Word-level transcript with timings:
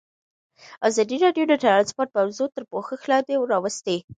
ازادي 0.87 1.17
راډیو 1.25 1.45
د 1.47 1.53
ترانسپورټ 1.63 2.09
موضوع 2.17 2.47
تر 2.55 2.63
پوښښ 2.71 3.01
لاندې 3.11 3.33
راوستې. 3.51 3.97